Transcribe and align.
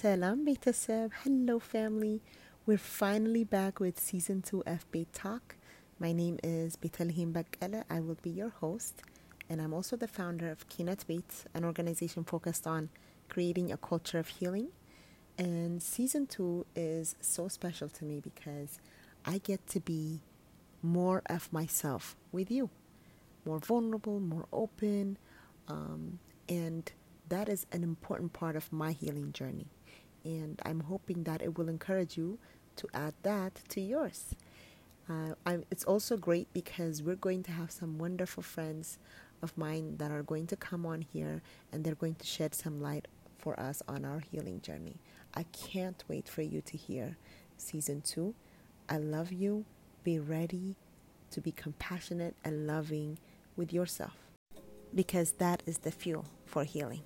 Salam 0.00 0.46
Betaseb, 0.46 1.10
hello 1.24 1.58
family. 1.58 2.22
We're 2.64 2.78
finally 2.78 3.44
back 3.44 3.80
with 3.80 4.00
season 4.00 4.40
2 4.40 4.62
of 4.66 4.90
Beit 4.90 5.12
Talk. 5.12 5.56
My 5.98 6.10
name 6.12 6.38
is 6.42 6.74
Bethlehem 6.76 7.34
Bakala. 7.34 7.84
I 7.90 8.00
will 8.00 8.16
be 8.22 8.30
your 8.30 8.48
host, 8.48 9.02
and 9.50 9.60
I'm 9.60 9.74
also 9.74 9.96
the 9.96 10.08
founder 10.08 10.48
of 10.48 10.66
Kinat 10.70 11.06
Beit, 11.06 11.44
an 11.52 11.66
organization 11.66 12.24
focused 12.24 12.66
on 12.66 12.88
creating 13.28 13.70
a 13.70 13.76
culture 13.76 14.18
of 14.18 14.28
healing. 14.28 14.68
And 15.36 15.82
season 15.82 16.26
2 16.26 16.64
is 16.74 17.14
so 17.20 17.48
special 17.48 17.90
to 17.90 18.04
me 18.06 18.20
because 18.20 18.78
I 19.26 19.36
get 19.36 19.66
to 19.66 19.80
be 19.80 20.22
more 20.82 21.20
of 21.26 21.52
myself 21.52 22.16
with 22.32 22.50
you, 22.50 22.70
more 23.44 23.58
vulnerable, 23.58 24.18
more 24.18 24.46
open, 24.50 25.18
um, 25.68 26.20
and 26.48 26.90
that 27.30 27.48
is 27.48 27.66
an 27.72 27.82
important 27.82 28.32
part 28.32 28.56
of 28.56 28.72
my 28.72 28.92
healing 28.92 29.32
journey. 29.32 29.68
And 30.24 30.60
I'm 30.64 30.80
hoping 30.80 31.24
that 31.24 31.40
it 31.40 31.56
will 31.56 31.68
encourage 31.68 32.16
you 32.16 32.38
to 32.76 32.88
add 32.92 33.14
that 33.22 33.60
to 33.70 33.80
yours. 33.80 34.34
Uh, 35.08 35.34
it's 35.70 35.84
also 35.84 36.16
great 36.16 36.52
because 36.52 37.02
we're 37.02 37.16
going 37.16 37.42
to 37.44 37.52
have 37.52 37.70
some 37.70 37.98
wonderful 37.98 38.42
friends 38.42 38.98
of 39.42 39.56
mine 39.56 39.96
that 39.96 40.10
are 40.10 40.22
going 40.22 40.46
to 40.48 40.56
come 40.56 40.84
on 40.84 41.02
here 41.02 41.42
and 41.72 41.82
they're 41.82 41.94
going 41.94 42.14
to 42.16 42.26
shed 42.26 42.54
some 42.54 42.80
light 42.80 43.08
for 43.38 43.58
us 43.58 43.82
on 43.88 44.04
our 44.04 44.20
healing 44.20 44.60
journey. 44.60 44.96
I 45.34 45.44
can't 45.44 46.04
wait 46.08 46.28
for 46.28 46.42
you 46.42 46.60
to 46.60 46.76
hear 46.76 47.16
season 47.56 48.02
two. 48.02 48.34
I 48.88 48.98
love 48.98 49.32
you. 49.32 49.64
Be 50.04 50.18
ready 50.18 50.76
to 51.30 51.40
be 51.40 51.52
compassionate 51.52 52.34
and 52.44 52.66
loving 52.66 53.18
with 53.56 53.72
yourself 53.72 54.16
because 54.94 55.32
that 55.32 55.62
is 55.66 55.78
the 55.78 55.90
fuel 55.90 56.26
for 56.44 56.64
healing. 56.64 57.02